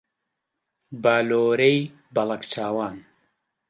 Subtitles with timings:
[1.03, 1.79] بالۆرەی
[2.13, 2.95] بەڵەک چاوان